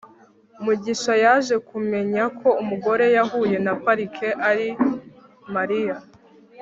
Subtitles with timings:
[0.63, 4.67] mugisha yaje kumenya ko umugore yahuye na parike ari
[5.55, 5.95] mariya